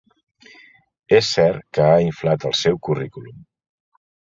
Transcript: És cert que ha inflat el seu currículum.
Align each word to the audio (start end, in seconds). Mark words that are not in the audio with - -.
És 1.19 1.29
cert 1.35 1.63
que 1.79 1.87
ha 1.91 2.01
inflat 2.07 2.51
el 2.53 2.59
seu 2.65 2.85
currículum. 2.89 3.41